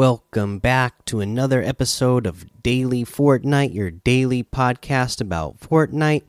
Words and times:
Welcome 0.00 0.60
back 0.60 1.04
to 1.04 1.20
another 1.20 1.62
episode 1.62 2.26
of 2.26 2.46
Daily 2.62 3.04
Fortnite, 3.04 3.74
your 3.74 3.90
daily 3.90 4.42
podcast 4.42 5.20
about 5.20 5.60
Fortnite. 5.60 6.22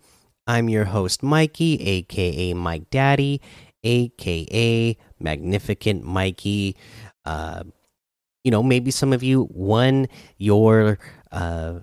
I'm 0.45 0.67
your 0.67 0.83
host, 0.83 1.23
Mikey, 1.23 1.81
aka 1.81 2.53
Mike 2.53 2.89
Daddy, 2.89 3.39
aka 3.85 4.97
Magnificent 5.21 6.03
Mikey. 6.03 6.75
Uh, 7.23 7.63
you 8.43 8.51
know, 8.51 8.61
maybe 8.61 8.91
some 8.91 9.13
of 9.13 9.23
you 9.23 9.47
won 9.49 10.09
your 10.37 10.99
uh, 11.31 11.75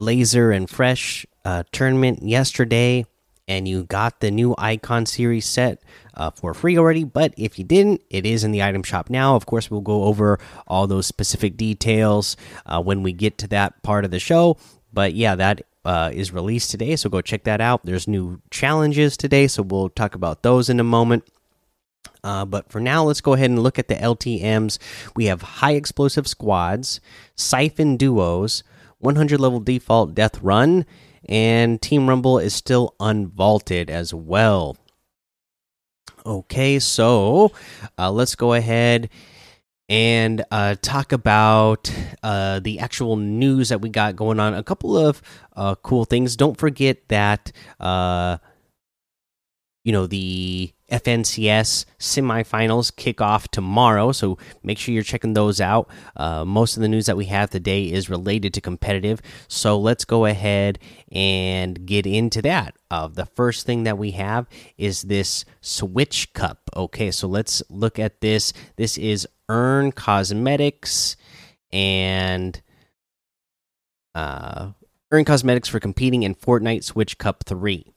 laser 0.00 0.50
and 0.50 0.68
fresh 0.68 1.26
uh, 1.44 1.62
tournament 1.70 2.24
yesterday 2.24 3.06
and 3.48 3.68
you 3.68 3.84
got 3.84 4.20
the 4.20 4.30
new 4.30 4.54
icon 4.58 5.06
series 5.06 5.46
set 5.46 5.82
uh, 6.14 6.30
for 6.30 6.54
free 6.54 6.76
already. 6.78 7.04
But 7.04 7.34
if 7.36 7.58
you 7.58 7.64
didn't, 7.64 8.02
it 8.10 8.26
is 8.26 8.44
in 8.44 8.50
the 8.50 8.62
item 8.62 8.82
shop 8.82 9.10
now. 9.10 9.36
Of 9.36 9.46
course, 9.46 9.70
we'll 9.70 9.80
go 9.80 10.04
over 10.04 10.38
all 10.66 10.86
those 10.86 11.06
specific 11.06 11.56
details 11.56 12.36
uh, 12.66 12.82
when 12.82 13.02
we 13.02 13.12
get 13.12 13.38
to 13.38 13.48
that 13.48 13.82
part 13.82 14.04
of 14.04 14.10
the 14.10 14.18
show. 14.18 14.56
But 14.92 15.14
yeah, 15.14 15.34
that 15.36 15.62
uh, 15.84 16.10
is 16.12 16.32
released 16.32 16.70
today, 16.70 16.96
so 16.96 17.08
go 17.08 17.20
check 17.20 17.44
that 17.44 17.60
out. 17.60 17.84
There's 17.84 18.08
new 18.08 18.40
challenges 18.50 19.16
today, 19.16 19.46
so 19.46 19.62
we'll 19.62 19.88
talk 19.90 20.14
about 20.14 20.42
those 20.42 20.68
in 20.68 20.80
a 20.80 20.84
moment. 20.84 21.24
Uh, 22.24 22.44
but 22.44 22.68
for 22.72 22.80
now, 22.80 23.04
let's 23.04 23.20
go 23.20 23.34
ahead 23.34 23.50
and 23.50 23.62
look 23.62 23.78
at 23.78 23.86
the 23.86 23.94
LTMs. 23.94 24.78
We 25.14 25.26
have 25.26 25.42
high 25.42 25.74
explosive 25.74 26.26
squads, 26.26 27.00
siphon 27.36 27.96
duos, 27.96 28.64
100 28.98 29.38
level 29.38 29.60
default 29.60 30.14
death 30.14 30.42
run, 30.42 30.86
and 31.28 31.80
Team 31.80 32.08
Rumble 32.08 32.38
is 32.38 32.54
still 32.54 32.94
unvaulted 33.00 33.90
as 33.90 34.14
well. 34.14 34.76
Okay, 36.24 36.78
so 36.78 37.52
uh, 37.98 38.10
let's 38.10 38.34
go 38.34 38.52
ahead 38.52 39.10
and 39.88 40.44
uh, 40.50 40.74
talk 40.82 41.12
about 41.12 41.92
uh, 42.22 42.58
the 42.60 42.80
actual 42.80 43.16
news 43.16 43.68
that 43.68 43.80
we 43.80 43.88
got 43.88 44.16
going 44.16 44.40
on. 44.40 44.54
A 44.54 44.62
couple 44.62 44.96
of 44.96 45.22
uh, 45.54 45.76
cool 45.76 46.04
things. 46.04 46.36
Don't 46.36 46.56
forget 46.56 47.08
that 47.08 47.52
uh, 47.78 48.38
you 49.84 49.92
know 49.92 50.06
the 50.06 50.72
FNCS 50.90 51.84
semifinals 51.98 52.94
kick 52.94 53.20
off 53.20 53.48
tomorrow, 53.48 54.12
so 54.12 54.38
make 54.62 54.78
sure 54.78 54.94
you're 54.94 55.02
checking 55.02 55.34
those 55.34 55.60
out. 55.60 55.88
Uh, 56.16 56.44
most 56.44 56.76
of 56.76 56.82
the 56.82 56.88
news 56.88 57.06
that 57.06 57.16
we 57.16 57.26
have 57.26 57.50
today 57.50 57.84
is 57.84 58.08
related 58.08 58.54
to 58.54 58.60
competitive, 58.60 59.20
so 59.48 59.78
let's 59.78 60.04
go 60.04 60.26
ahead 60.26 60.78
and 61.10 61.86
get 61.86 62.06
into 62.06 62.40
that. 62.42 62.76
Uh, 62.90 63.08
the 63.08 63.26
first 63.26 63.66
thing 63.66 63.84
that 63.84 63.98
we 63.98 64.12
have 64.12 64.46
is 64.78 65.02
this 65.02 65.44
Switch 65.60 66.32
Cup. 66.34 66.70
Okay, 66.76 67.10
so 67.10 67.26
let's 67.26 67.62
look 67.68 67.98
at 67.98 68.20
this. 68.20 68.52
This 68.76 68.96
is 68.96 69.26
Earn 69.48 69.92
Cosmetics 69.92 71.16
and 71.72 72.60
uh, 74.14 74.70
Earn 75.10 75.24
Cosmetics 75.24 75.68
for 75.68 75.80
competing 75.80 76.22
in 76.22 76.34
Fortnite 76.34 76.84
Switch 76.84 77.18
Cup 77.18 77.44
3. 77.44 77.92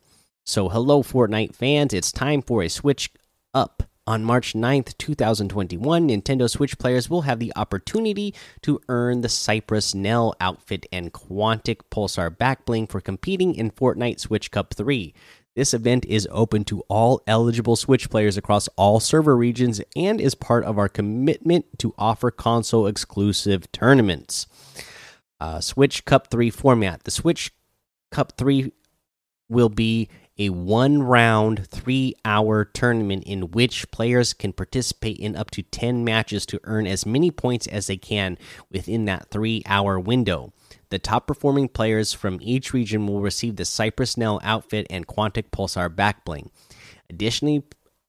So, 0.50 0.68
hello, 0.68 1.04
Fortnite 1.04 1.54
fans. 1.54 1.94
It's 1.94 2.12
time 2.12 2.42
for 2.42 2.64
a 2.64 2.70
switch 2.70 3.12
up. 3.54 3.84
On 4.08 4.24
March 4.24 4.54
9th, 4.54 4.98
2021, 4.98 6.08
Nintendo 6.08 6.50
Switch 6.50 6.76
players 6.80 7.08
will 7.08 7.22
have 7.22 7.38
the 7.38 7.54
opportunity 7.56 8.34
to 8.64 8.82
earn 8.90 9.22
the 9.22 9.30
Cypress 9.30 9.94
Nell 9.94 10.34
outfit 10.42 10.88
and 10.92 11.14
Quantic 11.14 11.82
Pulsar 11.92 12.36
backbling 12.36 12.90
for 12.90 13.00
competing 13.00 13.54
in 13.54 13.70
Fortnite 13.70 14.20
Switch 14.20 14.50
Cup 14.50 14.74
3. 14.74 15.14
This 15.56 15.76
event 15.76 16.04
is 16.06 16.28
open 16.32 16.64
to 16.64 16.82
all 16.88 17.22
eligible 17.28 17.76
Switch 17.76 18.10
players 18.10 18.36
across 18.36 18.68
all 18.70 19.00
server 19.00 19.38
regions 19.38 19.80
and 19.96 20.20
is 20.20 20.34
part 20.34 20.64
of 20.64 20.80
our 20.80 20.90
commitment 20.90 21.68
to 21.78 21.94
offer 21.96 22.32
console 22.32 22.88
exclusive 22.88 23.72
tournaments. 23.72 24.48
Uh, 25.40 25.60
Switch 25.62 26.06
Cup 26.06 26.32
3 26.32 26.50
format. 26.50 27.04
The 27.04 27.12
Switch 27.12 27.52
Cup 28.10 28.36
3 28.36 28.72
will 29.50 29.70
be 29.70 30.10
a 30.40 30.50
one 30.50 31.04
round, 31.04 31.68
three 31.68 32.16
hour 32.24 32.64
tournament 32.64 33.24
in 33.26 33.52
which 33.52 33.92
players 33.92 34.34
can 34.34 34.54
participate 34.54 35.18
in 35.18 35.36
up 35.36 35.52
to 35.52 35.62
10 35.62 36.04
matches 36.06 36.46
to 36.48 36.62
earn 36.64 36.88
as 36.88 37.06
many 37.06 37.30
points 37.30 37.68
as 37.68 37.88
they 37.88 37.98
can 37.98 38.38
within 38.72 39.06
that 39.06 39.30
three 39.30 39.62
hour 39.66 40.00
window. 40.00 40.54
The 40.90 40.98
top 40.98 41.28
performing 41.28 41.68
players 41.68 42.14
from 42.14 42.40
each 42.42 42.74
region 42.74 43.06
will 43.06 43.22
receive 43.22 43.58
the 43.58 43.66
Cypress 43.66 44.18
Nell 44.18 44.40
outfit 44.42 44.88
and 44.90 45.06
Quantic 45.06 45.52
Pulsar 45.52 45.94
backbling. 45.94 46.50
Additionally, 47.10 47.64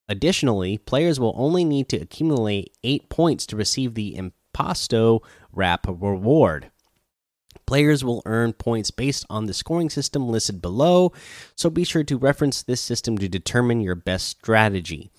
additionally, 0.08 0.78
players 0.78 1.18
will 1.18 1.34
only 1.36 1.64
need 1.64 1.88
to 1.88 1.98
accumulate 1.98 2.72
8 2.84 3.10
points 3.10 3.44
to 3.46 3.56
receive 3.56 3.94
the 3.94 4.16
Impasto 4.16 5.20
Wrap 5.52 5.86
reward. 5.88 6.70
Players 7.70 8.04
will 8.04 8.20
earn 8.26 8.52
points 8.52 8.90
based 8.90 9.24
on 9.30 9.46
the 9.46 9.54
scoring 9.54 9.90
system 9.90 10.28
listed 10.28 10.60
below, 10.60 11.12
so 11.54 11.70
be 11.70 11.84
sure 11.84 12.02
to 12.02 12.18
reference 12.18 12.64
this 12.64 12.80
system 12.80 13.16
to 13.18 13.28
determine 13.28 13.80
your 13.80 13.94
best 13.94 14.26
strategy. 14.26 15.12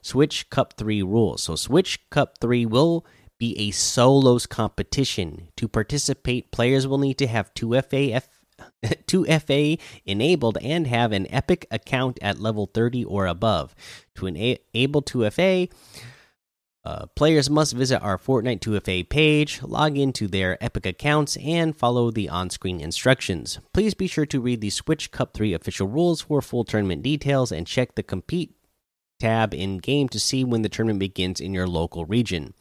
Switch 0.00 0.48
Cup 0.48 0.72
3 0.78 1.02
rules. 1.02 1.42
So, 1.42 1.54
Switch 1.54 2.08
Cup 2.08 2.38
3 2.40 2.64
will 2.64 3.04
be 3.36 3.58
a 3.58 3.72
solos 3.72 4.46
competition. 4.46 5.48
To 5.58 5.68
participate, 5.68 6.50
players 6.50 6.86
will 6.86 6.96
need 6.96 7.18
to 7.18 7.26
have 7.26 7.52
2FA, 7.52 8.22
2FA 8.82 9.78
enabled 10.06 10.56
and 10.62 10.86
have 10.86 11.12
an 11.12 11.30
Epic 11.30 11.66
account 11.70 12.18
at 12.22 12.40
level 12.40 12.70
30 12.72 13.04
or 13.04 13.26
above. 13.26 13.74
To 14.14 14.28
enable 14.28 15.02
2FA, 15.02 15.70
uh, 16.84 17.06
players 17.16 17.50
must 17.50 17.74
visit 17.74 18.00
our 18.00 18.18
Fortnite 18.18 18.60
2FA 18.60 19.08
page, 19.08 19.62
log 19.62 19.98
into 19.98 20.26
their 20.26 20.62
Epic 20.62 20.86
accounts, 20.86 21.36
and 21.38 21.76
follow 21.76 22.10
the 22.10 22.28
on 22.28 22.50
screen 22.50 22.80
instructions. 22.80 23.58
Please 23.74 23.94
be 23.94 24.06
sure 24.06 24.26
to 24.26 24.40
read 24.40 24.60
the 24.60 24.70
Switch 24.70 25.10
Cup 25.10 25.34
3 25.34 25.52
official 25.52 25.88
rules 25.88 26.22
for 26.22 26.40
full 26.40 26.64
tournament 26.64 27.02
details 27.02 27.52
and 27.52 27.66
check 27.66 27.94
the 27.94 28.02
Compete 28.02 28.54
tab 29.18 29.52
in 29.52 29.78
game 29.78 30.08
to 30.08 30.20
see 30.20 30.44
when 30.44 30.62
the 30.62 30.68
tournament 30.68 31.00
begins 31.00 31.40
in 31.40 31.52
your 31.52 31.66
local 31.66 32.04
region. 32.06 32.54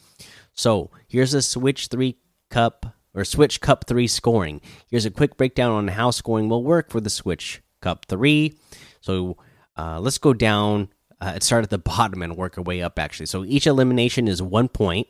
So, 0.54 0.90
here's 1.08 1.34
a 1.34 1.42
Switch 1.42 1.88
3 1.88 2.18
Cup 2.50 2.98
or 3.14 3.24
Switch 3.24 3.62
Cup 3.62 3.86
3 3.88 4.08
scoring. 4.08 4.62
Here's 4.90 5.06
a 5.06 5.12
quick 5.12 5.38
breakdown 5.38 5.72
on 5.72 5.88
how 5.90 6.12
scoring 6.12 6.50
will 6.50 6.64
work 6.64 6.90
for 6.90 7.00
the 7.00 7.10
Switch 7.10 7.62
Cup 7.82 8.06
3. 8.06 8.58
So, 9.00 9.38
uh, 9.78 10.00
let's 10.00 10.18
go 10.18 10.34
down 10.34 10.90
uh, 11.20 11.34
it 11.36 11.44
start 11.44 11.64
at 11.64 11.70
the 11.70 11.78
bottom 11.96 12.22
and 12.22 12.38
work 12.38 12.58
our 12.58 12.64
way 12.64 12.82
up 12.82 13.00
actually. 13.00 13.26
So 13.26 13.44
each 13.44 13.68
elimination 13.68 14.28
is 14.28 14.42
one 14.42 14.68
point. 14.68 15.08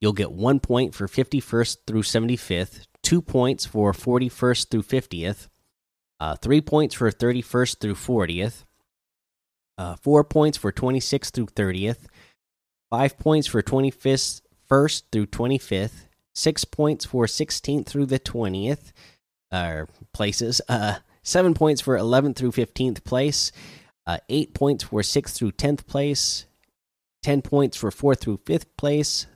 You'll 0.00 0.12
get 0.12 0.30
one 0.30 0.60
point 0.60 0.94
for 0.94 1.08
51st 1.08 1.78
through 1.86 2.02
75th, 2.02 2.86
two 3.02 3.20
points 3.20 3.66
for 3.66 3.92
41st 3.92 4.70
through 4.70 4.82
50th, 4.82 5.48
uh, 6.20 6.36
three 6.36 6.60
points 6.60 6.94
for 6.94 7.10
31st 7.10 7.80
through 7.80 7.94
40th, 7.94 8.64
uh, 9.76 9.96
four 9.96 10.22
points 10.22 10.56
for 10.56 10.70
26th 10.70 11.32
through 11.32 11.46
30th, 11.46 12.06
five 12.90 13.18
points 13.18 13.48
for 13.48 13.62
25th 13.62 14.42
first 14.68 15.06
through 15.10 15.26
25th, 15.26 16.06
six 16.34 16.64
points 16.64 17.04
for 17.04 17.26
16th 17.26 17.86
through 17.86 18.06
the 18.06 18.20
20th 18.20 18.92
uh, 19.50 19.84
places, 20.12 20.60
uh, 20.68 20.96
seven 21.22 21.54
points 21.54 21.80
for 21.80 21.96
11th 21.96 22.36
through 22.36 22.52
15th 22.52 23.02
place, 23.04 23.50
uh, 24.08 24.18
eight 24.30 24.54
points 24.54 24.84
for 24.84 25.02
sixth 25.02 25.36
through 25.36 25.52
tenth 25.52 25.86
place, 25.86 26.46
ten 27.22 27.42
points 27.42 27.76
for 27.76 27.90
fourth 27.90 28.22
through 28.22 28.40
fifth 28.46 28.74
place. 28.78 29.26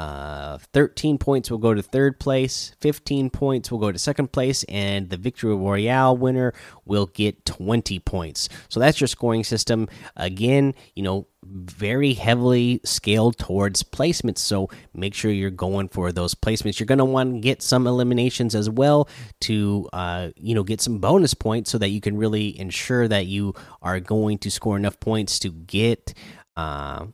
Uh, 0.00 0.56
13 0.72 1.18
points 1.18 1.50
will 1.50 1.58
go 1.58 1.74
to 1.74 1.82
third 1.82 2.18
place, 2.18 2.74
15 2.80 3.28
points 3.28 3.70
will 3.70 3.78
go 3.78 3.92
to 3.92 3.98
second 3.98 4.32
place, 4.32 4.64
and 4.64 5.10
the 5.10 5.18
Victory 5.18 5.54
Royale 5.54 6.16
winner 6.16 6.54
will 6.86 7.04
get 7.04 7.44
20 7.44 7.98
points. 7.98 8.48
So 8.70 8.80
that's 8.80 8.98
your 8.98 9.08
scoring 9.08 9.44
system. 9.44 9.88
Again, 10.16 10.72
you 10.94 11.02
know, 11.02 11.26
very 11.44 12.14
heavily 12.14 12.80
scaled 12.82 13.36
towards 13.36 13.82
placements. 13.82 14.38
So 14.38 14.70
make 14.94 15.12
sure 15.12 15.30
you're 15.30 15.50
going 15.50 15.88
for 15.88 16.12
those 16.12 16.34
placements. 16.34 16.80
You're 16.80 16.86
going 16.86 16.98
to 16.98 17.04
want 17.04 17.34
to 17.34 17.40
get 17.40 17.60
some 17.60 17.86
eliminations 17.86 18.54
as 18.54 18.70
well 18.70 19.06
to, 19.42 19.86
uh, 19.92 20.30
you 20.36 20.54
know, 20.54 20.62
get 20.62 20.80
some 20.80 20.98
bonus 20.98 21.34
points 21.34 21.70
so 21.70 21.76
that 21.76 21.90
you 21.90 22.00
can 22.00 22.16
really 22.16 22.58
ensure 22.58 23.06
that 23.06 23.26
you 23.26 23.54
are 23.82 24.00
going 24.00 24.38
to 24.38 24.50
score 24.50 24.78
enough 24.78 24.98
points 24.98 25.38
to 25.40 25.50
get. 25.50 26.14
Uh, 26.56 27.06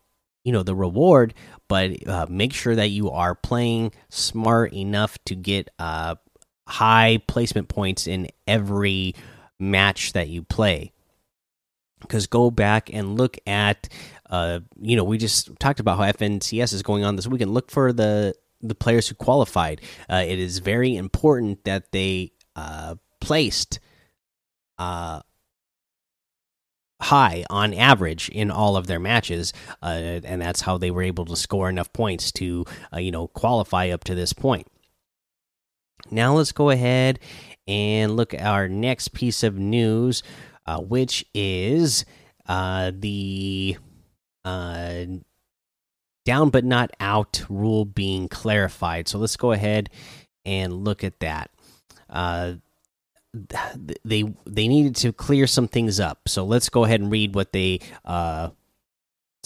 you 0.46 0.52
know 0.52 0.62
the 0.62 0.74
reward 0.74 1.34
but 1.68 2.06
uh, 2.06 2.26
make 2.30 2.52
sure 2.52 2.76
that 2.76 2.88
you 2.88 3.10
are 3.10 3.34
playing 3.34 3.90
smart 4.08 4.72
enough 4.72 5.18
to 5.24 5.34
get 5.34 5.68
uh, 5.80 6.14
high 6.68 7.18
placement 7.26 7.68
points 7.68 8.06
in 8.06 8.28
every 8.46 9.14
match 9.58 10.12
that 10.12 10.28
you 10.28 10.42
play. 10.42 10.92
Because 12.00 12.28
go 12.28 12.52
back 12.52 12.92
and 12.92 13.18
look 13.18 13.38
at 13.46 13.88
uh, 14.30 14.60
you 14.80 14.96
know 14.96 15.02
we 15.02 15.18
just 15.18 15.50
talked 15.58 15.80
about 15.80 15.98
how 15.98 16.04
fncs 16.12 16.72
is 16.72 16.82
going 16.82 17.04
on 17.04 17.16
this 17.16 17.26
weekend 17.26 17.52
look 17.52 17.70
for 17.70 17.92
the 17.92 18.34
the 18.60 18.74
players 18.74 19.08
who 19.08 19.14
qualified. 19.14 19.80
Uh, 20.08 20.24
it 20.26 20.38
is 20.38 20.58
very 20.58 20.96
important 20.96 21.64
that 21.64 21.92
they 21.92 22.32
uh, 22.54 22.94
placed 23.20 23.80
uh, 24.78 25.20
high 27.00 27.44
on 27.50 27.74
average 27.74 28.28
in 28.30 28.50
all 28.50 28.76
of 28.76 28.86
their 28.86 29.00
matches, 29.00 29.52
uh, 29.82 30.20
and 30.24 30.40
that's 30.40 30.62
how 30.62 30.78
they 30.78 30.90
were 30.90 31.02
able 31.02 31.24
to 31.26 31.36
score 31.36 31.68
enough 31.68 31.92
points 31.92 32.32
to 32.32 32.64
uh, 32.92 32.98
you 32.98 33.10
know 33.10 33.28
qualify 33.28 33.88
up 33.90 34.04
to 34.04 34.14
this 34.14 34.32
point. 34.32 34.66
Now 36.10 36.34
let's 36.36 36.52
go 36.52 36.70
ahead 36.70 37.18
and 37.66 38.16
look 38.16 38.32
at 38.32 38.42
our 38.42 38.68
next 38.68 39.08
piece 39.12 39.42
of 39.42 39.58
news, 39.58 40.22
uh, 40.66 40.80
which 40.80 41.24
is 41.34 42.04
uh, 42.46 42.92
the 42.94 43.76
uh, 44.44 45.04
down 46.24 46.50
but 46.50 46.64
not 46.64 46.90
out 47.00 47.44
rule 47.48 47.84
being 47.84 48.28
clarified. 48.28 49.08
So 49.08 49.18
let's 49.18 49.36
go 49.36 49.52
ahead 49.52 49.90
and 50.44 50.72
look 50.84 51.02
at 51.02 51.20
that. 51.20 51.50
They 54.04 54.24
they 54.44 54.68
needed 54.68 54.96
to 54.96 55.12
clear 55.12 55.46
some 55.46 55.68
things 55.68 56.00
up. 56.00 56.28
So 56.28 56.44
let's 56.44 56.68
go 56.68 56.84
ahead 56.84 57.00
and 57.00 57.10
read 57.10 57.34
what 57.34 57.52
they 57.52 57.80
uh, 58.04 58.50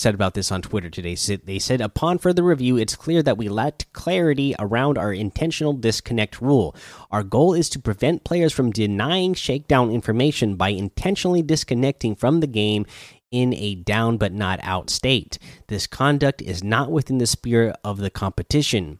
said 0.01 0.15
about 0.15 0.35
this 0.35 0.51
on 0.51 0.63
Twitter 0.63 0.89
today. 0.89 1.15
They 1.15 1.59
said, 1.59 1.81
upon 1.81 2.19
further 2.19 2.43
review, 2.43 2.77
it's 2.77 2.97
clear 2.97 3.23
that 3.23 3.37
we 3.37 3.49
lacked 3.49 3.93
clarity 3.93 4.55
around 4.59 4.97
our 4.97 5.13
intentional 5.13 5.75
disconnect 5.75 6.41
rule. 6.41 6.75
Our 7.11 7.23
goal 7.23 7.53
is 7.55 7.69
to 7.71 7.79
prevent 7.79 8.25
players 8.25 8.53
from 8.53 8.73
denying 8.73 9.35
shakedown 9.35 9.91
information 9.91 10.57
by 10.57 10.71
intentionally 10.71 11.43
disconnecting 11.43 12.17
from 12.17 12.41
the 12.41 12.47
game 12.47 12.87
in 13.31 13.55
a 13.55 13.77
down 13.77 14.17
but 14.17 14.33
not 14.33 14.59
out 14.63 14.91
state. 14.91 15.39
This 15.69 15.87
conduct 15.87 16.43
is 16.43 16.65
not 16.65 16.91
within 16.91 17.19
the 17.19 17.27
spirit 17.27 17.77
of 17.85 17.99
the 17.99 18.11
competition. 18.11 18.99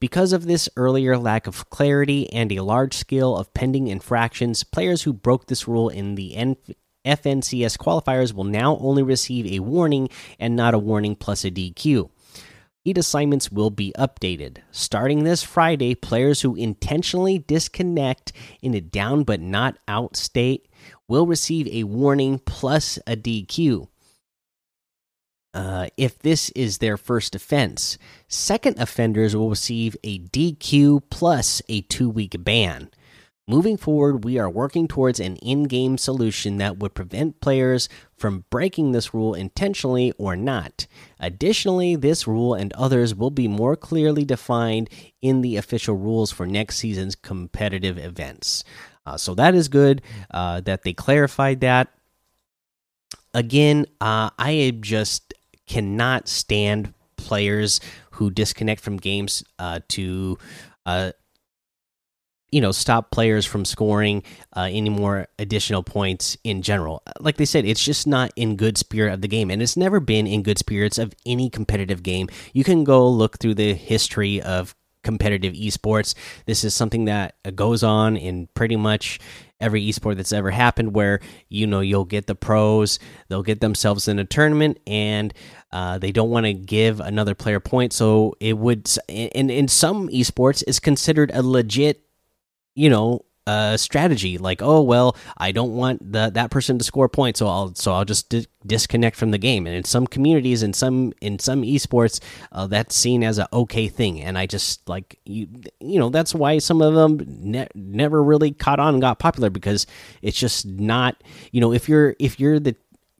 Because 0.00 0.32
of 0.32 0.46
this 0.46 0.68
earlier 0.76 1.18
lack 1.18 1.48
of 1.48 1.70
clarity 1.70 2.32
and 2.32 2.52
a 2.52 2.60
large 2.60 2.94
scale 2.94 3.36
of 3.36 3.52
pending 3.52 3.88
infractions, 3.88 4.62
players 4.62 5.02
who 5.02 5.12
broke 5.12 5.46
this 5.46 5.66
rule 5.66 5.88
in 5.88 6.14
the 6.14 6.36
FNCS 7.04 7.76
qualifiers 7.76 8.32
will 8.32 8.44
now 8.44 8.78
only 8.78 9.02
receive 9.02 9.46
a 9.46 9.58
warning 9.58 10.08
and 10.38 10.54
not 10.54 10.72
a 10.72 10.78
warning 10.78 11.16
plus 11.16 11.44
a 11.44 11.50
DQ. 11.50 12.10
Heat 12.84 12.96
assignments 12.96 13.50
will 13.50 13.70
be 13.70 13.92
updated. 13.98 14.58
Starting 14.70 15.24
this 15.24 15.42
Friday, 15.42 15.96
players 15.96 16.42
who 16.42 16.54
intentionally 16.54 17.40
disconnect 17.40 18.32
in 18.62 18.74
a 18.74 18.80
down 18.80 19.24
but 19.24 19.40
not 19.40 19.78
out 19.88 20.14
state 20.14 20.68
will 21.08 21.26
receive 21.26 21.66
a 21.66 21.82
warning 21.82 22.38
plus 22.38 23.00
a 23.04 23.16
DQ. 23.16 23.88
Uh, 25.58 25.88
if 25.96 26.20
this 26.20 26.50
is 26.50 26.78
their 26.78 26.96
first 26.96 27.34
offense, 27.34 27.98
second 28.28 28.78
offenders 28.78 29.34
will 29.34 29.50
receive 29.50 29.96
a 30.04 30.20
DQ 30.20 31.02
plus 31.10 31.60
a 31.68 31.80
two 31.80 32.08
week 32.08 32.36
ban. 32.44 32.88
Moving 33.48 33.76
forward, 33.76 34.22
we 34.22 34.38
are 34.38 34.48
working 34.48 34.86
towards 34.86 35.18
an 35.18 35.34
in 35.38 35.64
game 35.64 35.98
solution 35.98 36.58
that 36.58 36.78
would 36.78 36.94
prevent 36.94 37.40
players 37.40 37.88
from 38.16 38.44
breaking 38.50 38.92
this 38.92 39.12
rule 39.12 39.34
intentionally 39.34 40.12
or 40.16 40.36
not. 40.36 40.86
Additionally, 41.18 41.96
this 41.96 42.28
rule 42.28 42.54
and 42.54 42.72
others 42.74 43.12
will 43.12 43.32
be 43.32 43.48
more 43.48 43.74
clearly 43.74 44.24
defined 44.24 44.88
in 45.20 45.40
the 45.40 45.56
official 45.56 45.96
rules 45.96 46.30
for 46.30 46.46
next 46.46 46.76
season's 46.76 47.16
competitive 47.16 47.98
events. 47.98 48.62
Uh, 49.04 49.16
so 49.16 49.34
that 49.34 49.56
is 49.56 49.66
good 49.66 50.02
uh, 50.30 50.60
that 50.60 50.84
they 50.84 50.92
clarified 50.92 51.58
that. 51.62 51.88
Again, 53.34 53.86
uh, 54.00 54.30
I 54.38 54.76
just 54.80 55.34
cannot 55.68 56.28
stand 56.28 56.94
players 57.16 57.80
who 58.12 58.30
disconnect 58.30 58.80
from 58.80 58.96
games 58.96 59.44
uh, 59.58 59.80
to 59.88 60.38
uh, 60.86 61.12
you 62.50 62.60
know 62.60 62.72
stop 62.72 63.10
players 63.10 63.44
from 63.44 63.64
scoring 63.64 64.22
uh, 64.56 64.68
any 64.70 64.90
more 64.90 65.28
additional 65.38 65.82
points 65.82 66.36
in 66.44 66.62
general. 66.62 67.02
Like 67.20 67.36
they 67.36 67.44
said 67.44 67.64
it's 67.64 67.84
just 67.84 68.06
not 68.06 68.30
in 68.36 68.56
good 68.56 68.78
spirit 68.78 69.12
of 69.12 69.20
the 69.20 69.28
game 69.28 69.50
and 69.50 69.60
it's 69.60 69.76
never 69.76 70.00
been 70.00 70.26
in 70.26 70.42
good 70.42 70.58
spirits 70.58 70.98
of 70.98 71.14
any 71.26 71.50
competitive 71.50 72.02
game. 72.02 72.28
You 72.52 72.64
can 72.64 72.84
go 72.84 73.08
look 73.08 73.38
through 73.38 73.54
the 73.54 73.74
history 73.74 74.40
of 74.40 74.74
competitive 75.02 75.54
esports. 75.54 76.14
This 76.46 76.64
is 76.64 76.74
something 76.74 77.04
that 77.04 77.34
goes 77.54 77.82
on 77.82 78.16
in 78.16 78.48
pretty 78.54 78.76
much 78.76 79.20
every 79.60 79.86
esport 79.88 80.16
that's 80.16 80.32
ever 80.32 80.50
happened 80.50 80.94
where 80.94 81.20
you 81.48 81.66
know 81.66 81.80
you'll 81.80 82.04
get 82.04 82.26
the 82.26 82.34
pros 82.34 82.98
they'll 83.28 83.42
get 83.42 83.60
themselves 83.60 84.08
in 84.08 84.18
a 84.18 84.24
tournament 84.24 84.78
and 84.86 85.34
uh, 85.72 85.98
they 85.98 86.12
don't 86.12 86.30
want 86.30 86.46
to 86.46 86.54
give 86.54 87.00
another 87.00 87.34
player 87.34 87.60
point 87.60 87.92
so 87.92 88.34
it 88.40 88.56
would 88.56 88.88
in 89.08 89.50
in 89.50 89.68
some 89.68 90.08
esports 90.08 90.62
is 90.66 90.78
considered 90.78 91.30
a 91.34 91.42
legit 91.42 92.02
you 92.74 92.88
know 92.88 93.24
strategy 93.76 94.38
like 94.38 94.60
oh 94.62 94.82
well 94.82 95.16
i 95.36 95.52
don't 95.52 95.74
want 95.74 96.12
the, 96.12 96.30
that 96.30 96.50
person 96.50 96.78
to 96.78 96.84
score 96.84 97.08
points 97.08 97.38
so 97.38 97.46
i'll 97.46 97.74
so 97.74 97.92
i'll 97.92 98.04
just 98.04 98.28
di 98.28 98.44
disconnect 98.66 99.16
from 99.16 99.30
the 99.30 99.38
game. 99.38 99.66
And 99.66 99.74
in 99.74 99.84
some 99.84 100.06
communities 100.06 100.62
in 100.62 100.72
some 100.72 101.12
in 101.20 101.38
some 101.38 101.62
esports 101.62 102.20
uh, 102.52 102.66
that's 102.66 102.94
seen 102.94 103.24
as 103.24 103.38
a 103.38 103.48
okay 103.52 103.88
thing. 103.88 104.20
And 104.20 104.38
i 104.38 104.46
just 104.46 104.88
like 104.88 105.18
you 105.24 105.48
you 105.80 105.98
know 105.98 106.10
that's 106.10 106.34
why 106.34 106.58
some 106.58 106.80
of 106.80 106.94
them 106.94 107.24
ne 107.26 107.66
never 107.74 108.22
really 108.22 108.52
caught 108.52 108.78
on 108.78 108.94
and 108.94 109.00
got 109.00 109.18
popular 109.18 109.50
because 109.50 109.86
it's 110.22 110.38
just 110.38 110.66
not 110.66 111.22
you 111.50 111.60
know 111.60 111.72
if 111.72 111.88
you're 111.88 112.14
if 112.18 112.38
you're 112.38 112.60
the 112.60 112.76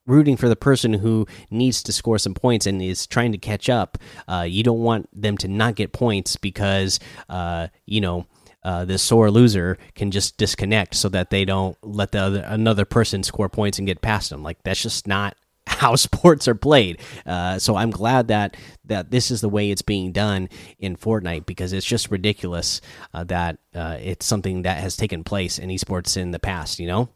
rooting 0.06 0.38
for 0.38 0.48
the 0.48 0.56
person 0.56 0.94
who 0.94 1.26
needs 1.50 1.82
to 1.82 1.92
score 1.92 2.18
some 2.18 2.32
points 2.32 2.66
and 2.66 2.80
is 2.80 3.06
trying 3.06 3.30
to 3.30 3.36
catch 3.36 3.68
up 3.68 3.98
uh, 4.26 4.44
you 4.48 4.62
don't 4.62 4.80
want 4.80 5.06
them 5.12 5.36
to 5.36 5.48
not 5.48 5.74
get 5.74 5.92
points 5.92 6.36
because 6.36 6.98
uh, 7.28 7.68
you 7.84 8.00
know 8.00 8.26
uh, 8.62 8.84
this 8.84 9.02
sore 9.02 9.30
loser 9.30 9.78
can 9.94 10.10
just 10.10 10.36
disconnect 10.36 10.94
so 10.94 11.08
that 11.08 11.30
they 11.30 11.44
don't 11.44 11.76
let 11.82 12.12
the 12.12 12.18
other, 12.18 12.44
another 12.46 12.84
person 12.84 13.22
score 13.22 13.48
points 13.48 13.78
and 13.78 13.86
get 13.86 14.02
past 14.02 14.30
them. 14.30 14.42
Like 14.42 14.62
that's 14.64 14.82
just 14.82 15.06
not 15.06 15.36
how 15.66 15.96
sports 15.96 16.48
are 16.48 16.54
played. 16.54 17.00
Uh, 17.24 17.58
so 17.58 17.76
I'm 17.76 17.90
glad 17.90 18.28
that 18.28 18.56
that 18.84 19.10
this 19.10 19.30
is 19.30 19.40
the 19.40 19.48
way 19.48 19.70
it's 19.70 19.82
being 19.82 20.12
done 20.12 20.48
in 20.78 20.96
Fortnite 20.96 21.46
because 21.46 21.72
it's 21.72 21.86
just 21.86 22.10
ridiculous 22.10 22.80
uh, 23.14 23.24
that 23.24 23.58
uh, 23.74 23.98
it's 24.00 24.26
something 24.26 24.62
that 24.62 24.78
has 24.78 24.96
taken 24.96 25.24
place 25.24 25.58
in 25.58 25.68
esports 25.68 26.16
in 26.16 26.30
the 26.30 26.38
past. 26.38 26.78
You 26.80 26.88
know. 26.88 27.08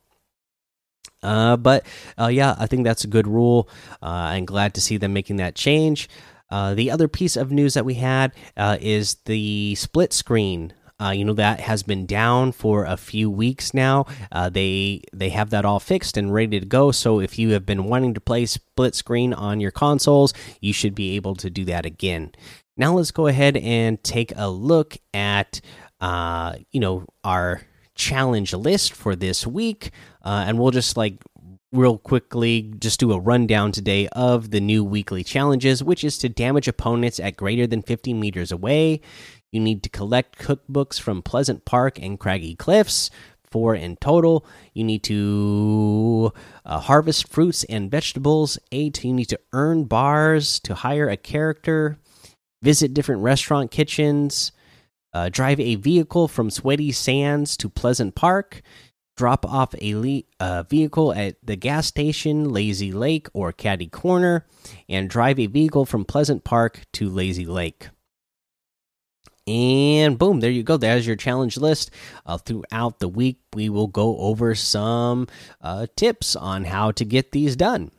Uh, 1.22 1.56
but 1.56 1.86
uh, 2.18 2.26
yeah, 2.26 2.56
I 2.58 2.66
think 2.66 2.84
that's 2.84 3.04
a 3.04 3.08
good 3.08 3.28
rule. 3.28 3.68
Uh, 4.02 4.06
I'm 4.06 4.44
glad 4.44 4.74
to 4.74 4.80
see 4.80 4.96
them 4.96 5.12
making 5.12 5.36
that 5.36 5.54
change. 5.54 6.08
the 6.50 6.90
other 6.90 7.08
piece 7.08 7.36
of 7.36 7.52
news 7.52 7.74
that 7.74 7.84
we 7.84 7.94
had 7.94 8.32
is 8.80 9.14
the 9.24 9.74
split 9.76 10.12
screen 10.12 10.72
uh, 11.00 11.10
you 11.10 11.24
know 11.24 11.32
that 11.34 11.60
has 11.60 11.82
been 11.82 12.06
down 12.06 12.52
for 12.52 12.84
a 12.84 12.96
few 12.96 13.30
weeks 13.30 13.74
now. 13.74 14.06
Uh, 14.30 14.48
they 14.48 15.02
they 15.12 15.30
have 15.30 15.50
that 15.50 15.64
all 15.64 15.80
fixed 15.80 16.16
and 16.16 16.32
ready 16.32 16.60
to 16.60 16.66
go. 16.66 16.90
So 16.92 17.20
if 17.20 17.38
you 17.38 17.50
have 17.50 17.66
been 17.66 17.84
wanting 17.84 18.14
to 18.14 18.20
play 18.20 18.46
split 18.46 18.94
screen 18.94 19.32
on 19.32 19.60
your 19.60 19.70
consoles, 19.70 20.32
you 20.60 20.72
should 20.72 20.94
be 20.94 21.16
able 21.16 21.34
to 21.36 21.50
do 21.50 21.64
that 21.66 21.86
again. 21.86 22.32
Now 22.76 22.94
let's 22.94 23.10
go 23.10 23.26
ahead 23.26 23.56
and 23.56 24.02
take 24.02 24.32
a 24.36 24.48
look 24.48 24.96
at 25.12 25.60
uh, 26.00 26.54
you 26.70 26.80
know 26.80 27.06
our 27.24 27.62
challenge 27.94 28.54
list 28.54 28.92
for 28.92 29.14
this 29.14 29.46
week, 29.46 29.90
uh, 30.24 30.44
and 30.46 30.58
we'll 30.58 30.70
just 30.70 30.96
like 30.96 31.22
real 31.72 31.96
quickly 31.96 32.70
just 32.78 33.00
do 33.00 33.12
a 33.12 33.18
rundown 33.18 33.72
today 33.72 34.06
of 34.08 34.50
the 34.50 34.60
new 34.60 34.84
weekly 34.84 35.24
challenges, 35.24 35.82
which 35.82 36.04
is 36.04 36.18
to 36.18 36.28
damage 36.28 36.68
opponents 36.68 37.18
at 37.18 37.36
greater 37.36 37.66
than 37.66 37.82
50 37.82 38.12
meters 38.14 38.52
away. 38.52 39.00
You 39.52 39.60
need 39.60 39.82
to 39.82 39.90
collect 39.90 40.38
cookbooks 40.38 40.98
from 40.98 41.22
Pleasant 41.22 41.66
Park 41.66 41.98
and 42.00 42.18
Craggy 42.18 42.56
Cliffs, 42.56 43.10
four 43.44 43.74
in 43.74 43.96
total. 43.96 44.46
You 44.72 44.82
need 44.82 45.02
to 45.04 46.32
uh, 46.64 46.80
harvest 46.80 47.28
fruits 47.28 47.62
and 47.64 47.90
vegetables, 47.90 48.58
eight. 48.72 49.04
You 49.04 49.12
need 49.12 49.28
to 49.28 49.38
earn 49.52 49.84
bars 49.84 50.58
to 50.60 50.74
hire 50.74 51.08
a 51.10 51.18
character, 51.18 51.98
visit 52.62 52.94
different 52.94 53.22
restaurant 53.22 53.70
kitchens, 53.70 54.52
uh, 55.12 55.28
drive 55.28 55.60
a 55.60 55.74
vehicle 55.74 56.28
from 56.28 56.50
Sweaty 56.50 56.90
Sands 56.90 57.56
to 57.58 57.68
Pleasant 57.68 58.14
Park, 58.14 58.62
drop 59.18 59.44
off 59.44 59.74
a 59.74 60.24
uh, 60.40 60.62
vehicle 60.62 61.12
at 61.12 61.36
the 61.42 61.56
gas 61.56 61.86
station, 61.86 62.48
Lazy 62.48 62.90
Lake, 62.90 63.28
or 63.34 63.52
Catty 63.52 63.88
Corner, 63.88 64.46
and 64.88 65.10
drive 65.10 65.38
a 65.38 65.46
vehicle 65.46 65.84
from 65.84 66.06
Pleasant 66.06 66.42
Park 66.42 66.80
to 66.94 67.10
Lazy 67.10 67.44
Lake. 67.44 67.90
And 69.46 70.18
boom, 70.18 70.40
there 70.40 70.50
you 70.50 70.62
go. 70.62 70.76
There's 70.76 71.06
your 71.06 71.16
challenge 71.16 71.56
list. 71.56 71.90
Uh, 72.24 72.38
throughout 72.38 73.00
the 73.00 73.08
week, 73.08 73.38
we 73.52 73.68
will 73.68 73.88
go 73.88 74.16
over 74.18 74.54
some 74.54 75.26
uh, 75.60 75.86
tips 75.96 76.36
on 76.36 76.64
how 76.64 76.92
to 76.92 77.04
get 77.04 77.32
these 77.32 77.56
done. 77.56 77.90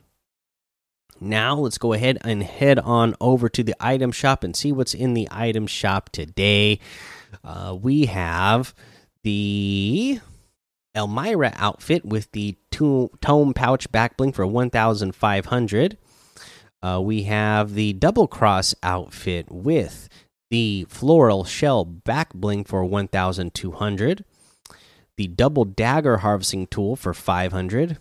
Now, 1.19 1.55
let's 1.55 1.77
go 1.77 1.93
ahead 1.93 2.17
and 2.23 2.43
head 2.43 2.79
on 2.79 3.15
over 3.21 3.49
to 3.49 3.63
the 3.63 3.75
item 3.79 4.11
shop 4.11 4.43
and 4.43 4.55
see 4.55 4.71
what's 4.71 4.93
in 4.93 5.13
the 5.13 5.27
item 5.31 5.67
shop 5.67 6.09
today. 6.09 6.79
Uh, 7.43 7.77
we 7.79 8.05
have 8.05 8.73
the 9.23 10.19
Elmira 10.95 11.53
outfit 11.55 12.05
with 12.05 12.31
the 12.31 12.57
tome 12.71 13.53
pouch 13.53 13.91
back 13.91 14.17
bling 14.17 14.31
for 14.31 14.45
1,500. 14.45 15.97
Uh, 16.81 16.99
we 17.01 17.23
have 17.23 17.73
the 17.73 17.93
double 17.93 18.27
cross 18.27 18.75
outfit 18.83 19.49
with 19.49 20.09
the 20.53 20.85
floral 20.87 21.43
shell 21.43 21.83
back 21.83 22.31
bling 22.33 22.63
for 22.63 22.85
1200 22.85 24.25
the 25.17 25.27
double 25.27 25.65
dagger 25.65 26.17
harvesting 26.17 26.67
tool 26.67 26.95
for 26.95 27.13
500 27.13 27.97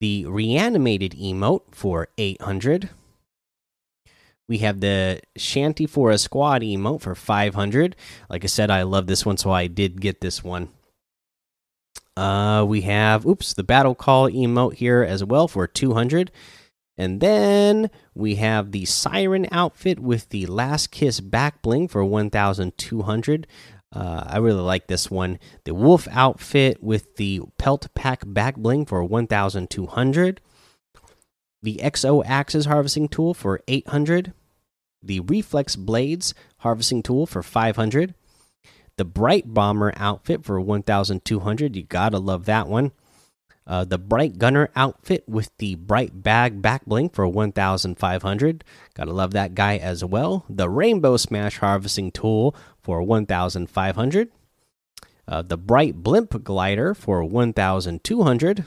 the 0.00 0.26
reanimated 0.26 1.12
emote 1.12 1.62
for 1.72 2.08
800. 2.18 2.90
We 4.48 4.58
have 4.58 4.80
the 4.80 5.20
Shanty 5.36 5.86
for 5.86 6.10
a 6.10 6.18
Squad 6.18 6.62
emote 6.62 7.00
for 7.00 7.14
500. 7.14 7.96
Like 8.30 8.44
I 8.44 8.46
said, 8.46 8.70
I 8.70 8.82
love 8.82 9.06
this 9.06 9.26
one, 9.26 9.36
so 9.36 9.50
I 9.50 9.66
did 9.66 10.00
get 10.00 10.20
this 10.20 10.42
one. 10.42 10.70
Uh, 12.16 12.64
we 12.66 12.82
have, 12.82 13.26
oops, 13.26 13.54
the 13.54 13.62
Battle 13.62 13.94
Call 13.94 14.30
emote 14.30 14.74
here 14.74 15.02
as 15.02 15.22
well 15.22 15.48
for 15.48 15.66
200. 15.66 16.30
And 16.98 17.20
then 17.20 17.90
we 18.14 18.34
have 18.34 18.72
the 18.72 18.84
Siren 18.84 19.46
outfit 19.52 20.00
with 20.00 20.28
the 20.28 20.46
Last 20.46 20.90
Kiss 20.90 21.20
back 21.20 21.62
bling 21.62 21.88
for 21.88 22.04
1,200. 22.04 23.46
Uh, 23.90 24.24
I 24.26 24.38
really 24.38 24.60
like 24.60 24.88
this 24.88 25.10
one. 25.10 25.38
The 25.64 25.74
Wolf 25.74 26.06
outfit 26.10 26.82
with 26.82 27.16
the 27.16 27.40
Pelt 27.56 27.86
Pack 27.94 28.24
back 28.26 28.56
bling 28.56 28.84
for 28.84 29.02
1,200. 29.04 30.40
The 31.62 31.80
XO 31.82 32.24
Axes 32.26 32.66
harvesting 32.66 33.08
tool 33.08 33.32
for 33.32 33.62
800 33.68 34.34
the 35.02 35.20
Reflex 35.20 35.76
Blades 35.76 36.34
harvesting 36.58 37.02
tool 37.02 37.26
for 37.26 37.42
500, 37.42 38.14
the 38.96 39.04
Bright 39.04 39.52
Bomber 39.52 39.92
outfit 39.96 40.44
for 40.44 40.60
1200. 40.60 41.76
You 41.76 41.82
gotta 41.84 42.18
love 42.18 42.44
that 42.46 42.68
one. 42.68 42.92
Uh, 43.68 43.84
the 43.84 43.98
Bright 43.98 44.38
Gunner 44.38 44.70
outfit 44.74 45.28
with 45.28 45.50
the 45.58 45.74
Bright 45.74 46.22
Bag 46.22 46.62
back 46.62 46.86
bling 46.86 47.10
for 47.10 47.28
1500. 47.28 48.64
Gotta 48.94 49.12
love 49.12 49.32
that 49.32 49.54
guy 49.54 49.76
as 49.76 50.02
well. 50.02 50.46
The 50.48 50.70
Rainbow 50.70 51.18
Smash 51.18 51.58
harvesting 51.58 52.10
tool 52.10 52.56
for 52.80 53.02
1500. 53.02 54.30
Uh, 55.28 55.42
the 55.42 55.58
Bright 55.58 55.96
Blimp 55.96 56.42
glider 56.42 56.94
for 56.94 57.22
1200. 57.22 58.64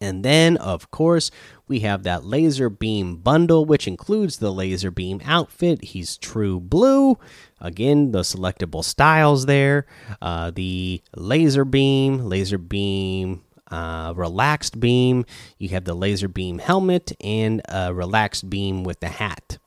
And 0.00 0.24
then, 0.24 0.56
of 0.58 0.90
course, 0.90 1.30
we 1.68 1.80
have 1.80 2.02
that 2.02 2.24
Lazarbeam 2.24 3.16
bundle, 3.16 3.64
which 3.64 3.88
includes 3.88 4.38
the 4.38 4.52
Lazarbeam 4.52 5.22
outfit. 5.24 5.84
He's 5.84 6.18
true 6.18 6.60
blue. 6.60 7.18
Again, 7.60 8.12
the 8.12 8.20
selectable 8.20 8.84
styles 8.84 9.46
there. 9.46 9.86
Uh, 10.20 10.50
the 10.50 11.02
Lazarbeam, 11.16 12.28
laser 12.28 12.58
beam, 12.58 13.42
uh, 13.70 14.12
relaxed 14.14 14.78
beam. 14.78 15.24
You 15.58 15.70
have 15.70 15.84
the 15.84 15.94
Lazarbeam 15.94 16.58
helmet 16.58 17.12
and 17.22 17.62
a 17.68 17.94
relaxed 17.94 18.50
beam 18.50 18.84
with 18.84 19.00
the 19.00 19.08
hat. 19.08 19.58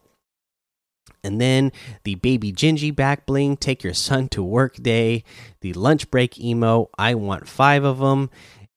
And 1.21 1.41
then 1.41 1.73
the 2.05 2.15
baby 2.15 2.53
Gingy 2.53 2.95
back 2.95 3.25
bling, 3.25 3.57
take 3.57 3.83
your 3.83 3.93
son 3.93 4.29
to 4.29 4.43
work 4.43 4.75
day. 4.75 5.25
The 5.59 5.73
lunch 5.73 6.09
break 6.09 6.39
emo, 6.39 6.89
I 6.97 7.15
want 7.15 7.47
five 7.47 7.83
of 7.83 7.99
them 7.99 8.29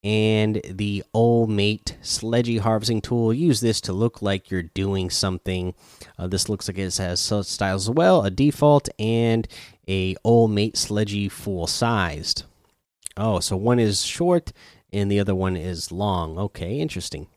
and 0.05 0.61
the 0.69 1.05
old 1.15 1.49
mate 1.49 1.97
sledgy 2.03 2.59
harvesting 2.59 3.01
tool. 3.01 3.33
Use 3.33 3.61
this 3.61 3.81
to 3.83 3.93
look 3.93 4.21
like 4.21 4.51
you're 4.51 4.63
doing 4.63 5.11
something. 5.11 5.75
Uh, 6.19 6.27
this 6.27 6.49
looks 6.49 6.69
like 6.69 6.79
it 6.79 6.97
has 6.97 7.21
styles 7.21 7.89
as 7.89 7.91
well 7.91 8.23
a 8.23 8.31
default 8.31 8.89
and 8.99 9.47
a 9.89 10.17
old 10.25 10.51
mate 10.51 10.77
sledgy 10.77 11.29
full 11.29 11.67
sized. 11.67 12.45
Oh 13.17 13.41
so 13.41 13.57
one 13.57 13.79
is 13.79 14.05
short 14.05 14.53
and 14.93 15.11
the 15.11 15.21
other 15.21 15.35
one 15.35 15.57
is 15.57 15.93
long. 15.93 16.39
Okay 16.39 16.81
interesting. 16.81 17.29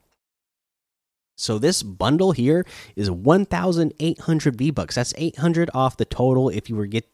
So 1.38 1.60
this 1.60 1.84
bundle 1.84 2.32
here 2.32 2.66
is 2.96 3.12
1800 3.12 4.56
v 4.56 4.72
bucks 4.72 4.96
that's 4.96 5.14
800 5.18 5.70
off 5.74 5.98
the 5.98 6.06
total 6.06 6.50
if 6.50 6.70
you 6.70 6.76
were 6.76 6.86
get 6.88 7.08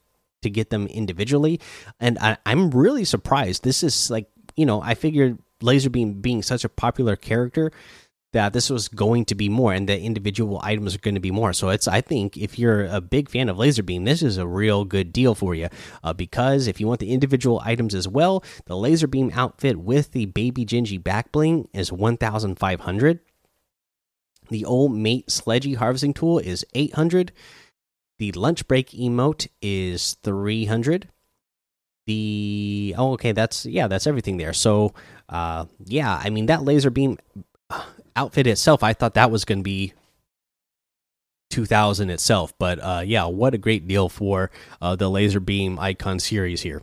to 0.44 0.50
get 0.50 0.70
them 0.70 0.88
individually. 0.88 1.60
And 2.00 2.18
I, 2.20 2.38
i'm 2.46 2.72
really 2.72 3.04
surprised. 3.04 3.64
This 3.64 3.84
is 3.84 4.10
like 4.10 4.28
you 4.56 4.66
know, 4.66 4.82
I 4.82 4.94
figured 4.94 5.40
Lazarbeam 5.62 6.22
being 6.22 6.42
such 6.42 6.64
a 6.64 6.70
popular 6.70 7.16
character 7.16 7.72
that 8.34 8.54
this 8.54 8.70
was 8.70 8.88
going 8.88 9.26
to 9.26 9.36
be 9.36 9.50
more 9.50 9.74
and 9.74 9.90
the 9.90 10.00
individual 10.00 10.60
items 10.64 10.96
are 10.96 11.00
going 11.00 11.16
to 11.16 11.22
be 11.22 11.32
more. 11.32 11.52
So 11.54 11.70
it's 11.70 11.88
I 11.88 12.02
think 12.02 12.38
if 12.38 12.58
you're 12.58 12.86
a 12.86 13.02
big 13.02 13.30
fan 13.30 13.50
of 13.50 13.58
Lazarbeam, 13.58 14.06
this 14.06 14.22
is 14.22 14.38
a 14.38 14.48
real 14.48 14.86
good 14.86 15.12
deal 15.12 15.36
for 15.36 15.54
you 15.54 15.68
uh, 16.04 16.14
because 16.14 16.68
if 16.68 16.80
you 16.80 16.88
want 16.88 17.02
the 17.02 17.12
individual 17.12 17.62
items 17.64 17.94
as 17.94 18.08
well, 18.08 18.44
the 18.66 18.78
Lazarbeam 18.78 19.32
outfit 19.34 19.78
with 19.78 20.12
the 20.12 20.28
Baby 20.28 20.66
Gingy 20.66 21.02
back 21.02 21.32
bling 21.32 21.68
is 21.74 21.92
1500. 21.92 23.20
The 24.50 24.66
old 24.66 24.94
mate 24.94 25.30
sledgy 25.30 25.76
harvesting 25.76 26.14
tool 26.14 26.40
is 26.40 26.66
800. 26.74 27.32
The 28.20 28.32
lunch 28.34 28.68
break 28.68 28.92
emote 28.92 29.48
is 29.62 30.16
300 30.24 31.10
the 32.12 32.96
oh 32.98 33.14
okay 33.14 33.32
that's 33.32 33.66
yeah 33.66 33.88
that's 33.88 34.08
everything 34.08 34.38
there. 34.38 34.54
So 34.54 34.94
uh 35.32 35.66
yeah 35.86 36.20
i 36.24 36.30
mean 36.30 36.48
that 36.48 36.64
Lazarbeam 36.64 37.18
uh, 37.70 37.84
outfit 38.16 38.46
itself 38.46 38.84
i 38.84 38.94
thought 38.94 39.14
that 39.14 39.32
was 39.32 39.46
going 39.46 39.60
to 39.60 39.64
be 39.64 39.94
2000 41.50 42.10
itself 42.10 42.54
but 42.60 42.80
uh 42.80 43.02
yeah 43.06 43.26
what 43.26 43.54
a 43.54 43.58
great 43.58 43.88
deal 43.88 44.10
for 44.10 44.52
uh 44.82 44.96
the 44.96 45.10
Lazarbeam 45.10 45.80
icon 45.80 46.20
series 46.20 46.62
here 46.62 46.82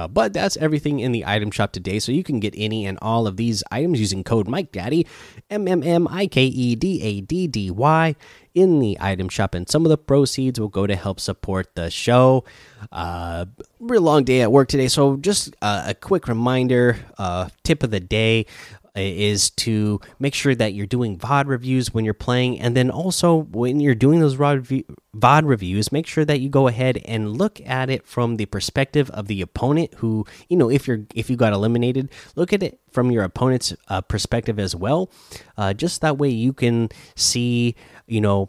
uh, 0.00 0.08
but 0.08 0.32
that's 0.32 0.56
everything 0.56 1.00
in 1.00 1.12
the 1.12 1.26
item 1.26 1.50
shop 1.50 1.72
today. 1.72 1.98
So 1.98 2.10
you 2.10 2.24
can 2.24 2.40
get 2.40 2.54
any 2.56 2.86
and 2.86 2.98
all 3.02 3.26
of 3.26 3.36
these 3.36 3.62
items 3.70 4.00
using 4.00 4.24
code 4.24 4.48
Mike 4.48 4.72
Daddy, 4.72 5.06
M 5.50 5.68
M 5.68 5.82
M 5.82 6.08
I 6.08 6.26
K 6.26 6.44
E 6.44 6.74
D 6.74 7.02
A 7.02 7.20
D 7.20 7.46
D 7.46 7.70
Y, 7.70 8.16
in 8.54 8.80
the 8.80 8.96
item 9.00 9.28
shop, 9.28 9.54
and 9.54 9.68
some 9.68 9.84
of 9.84 9.90
the 9.90 9.98
proceeds 9.98 10.58
will 10.58 10.68
go 10.68 10.86
to 10.86 10.96
help 10.96 11.20
support 11.20 11.74
the 11.74 11.90
show. 11.90 12.44
Uh, 12.90 13.44
real 13.78 14.02
long 14.02 14.24
day 14.24 14.40
at 14.40 14.50
work 14.50 14.68
today, 14.68 14.88
so 14.88 15.16
just 15.16 15.54
uh, 15.62 15.84
a 15.86 15.94
quick 15.94 16.26
reminder. 16.26 16.96
Uh, 17.18 17.48
tip 17.62 17.82
of 17.82 17.90
the 17.90 18.00
day: 18.00 18.46
is 18.94 19.50
to 19.50 20.00
make 20.18 20.34
sure 20.34 20.54
that 20.54 20.74
you're 20.74 20.86
doing 20.86 21.18
VOD 21.18 21.46
reviews 21.46 21.94
when 21.94 22.04
you're 22.04 22.14
playing, 22.14 22.60
and 22.60 22.76
then 22.76 22.90
also 22.90 23.34
when 23.34 23.80
you're 23.80 23.94
doing 23.94 24.20
those 24.20 24.36
VOD 24.36 25.42
reviews, 25.44 25.92
make 25.92 26.06
sure 26.06 26.24
that 26.24 26.40
you 26.40 26.48
go 26.48 26.68
ahead 26.68 27.00
and 27.04 27.36
look 27.36 27.60
at 27.66 27.90
it 27.90 28.06
from 28.06 28.36
the 28.36 28.46
perspective 28.46 29.10
of 29.10 29.26
the 29.26 29.40
opponent. 29.42 29.94
Who 29.98 30.26
you 30.48 30.56
know, 30.56 30.70
if 30.70 30.86
you're 30.88 31.06
if 31.14 31.30
you 31.30 31.36
got 31.36 31.52
eliminated, 31.52 32.10
look 32.36 32.52
at 32.52 32.62
it 32.62 32.80
from 32.90 33.10
your 33.10 33.24
opponent's 33.24 33.74
uh, 33.88 34.00
perspective 34.00 34.58
as 34.58 34.74
well. 34.74 35.10
Uh, 35.56 35.72
just 35.72 36.00
that 36.00 36.18
way, 36.18 36.28
you 36.28 36.52
can 36.52 36.88
see 37.16 37.74
you 38.06 38.20
know 38.20 38.48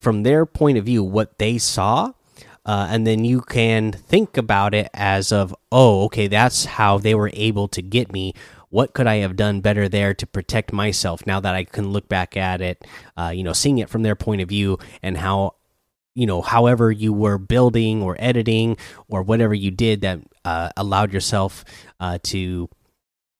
from 0.00 0.24
their 0.24 0.44
point 0.44 0.78
of 0.78 0.84
view 0.84 1.02
what 1.02 1.38
they 1.38 1.58
saw. 1.58 2.12
Uh, 2.64 2.86
and 2.90 3.04
then 3.04 3.24
you 3.24 3.40
can 3.40 3.90
think 3.90 4.36
about 4.36 4.72
it 4.72 4.88
as 4.94 5.32
of 5.32 5.52
oh 5.72 6.04
okay 6.04 6.28
that's 6.28 6.64
how 6.64 6.96
they 6.96 7.12
were 7.12 7.30
able 7.34 7.66
to 7.66 7.82
get 7.82 8.12
me 8.12 8.32
what 8.72 8.94
could 8.94 9.06
I 9.06 9.16
have 9.16 9.36
done 9.36 9.60
better 9.60 9.86
there 9.86 10.14
to 10.14 10.26
protect 10.26 10.72
myself 10.72 11.26
now 11.26 11.40
that 11.40 11.54
I 11.54 11.64
can 11.64 11.90
look 11.90 12.08
back 12.08 12.38
at 12.38 12.62
it, 12.62 12.82
uh, 13.18 13.30
you 13.34 13.44
know, 13.44 13.52
seeing 13.52 13.76
it 13.76 13.90
from 13.90 14.02
their 14.02 14.16
point 14.16 14.40
of 14.40 14.48
view 14.48 14.78
and 15.02 15.18
how, 15.18 15.56
you 16.14 16.24
know, 16.26 16.40
however 16.40 16.90
you 16.90 17.12
were 17.12 17.36
building 17.36 18.00
or 18.02 18.16
editing 18.18 18.78
or 19.08 19.22
whatever 19.22 19.52
you 19.52 19.70
did 19.70 20.00
that 20.00 20.20
uh, 20.46 20.70
allowed 20.74 21.12
yourself 21.12 21.66
uh, 22.00 22.16
to, 22.22 22.70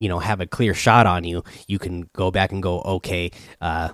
you 0.00 0.08
know, 0.10 0.18
have 0.18 0.42
a 0.42 0.46
clear 0.46 0.74
shot 0.74 1.06
on 1.06 1.24
you, 1.24 1.42
you 1.66 1.78
can 1.78 2.10
go 2.12 2.30
back 2.30 2.52
and 2.52 2.62
go, 2.62 2.82
okay, 2.82 3.30
uh, 3.62 3.88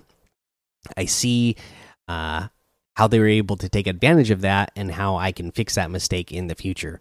I 0.97 1.05
see 1.05 1.55
uh, 2.09 2.49
how 2.97 3.07
they 3.07 3.21
were 3.21 3.29
able 3.29 3.57
to 3.59 3.69
take 3.69 3.87
advantage 3.87 4.33
of 4.33 4.41
that 4.41 4.73
and 4.75 4.91
how 4.91 5.15
I 5.15 5.31
can 5.31 5.53
fix 5.53 5.77
that 5.77 5.89
mistake 5.89 6.33
in 6.33 6.49
the 6.49 6.57
future. 6.57 7.01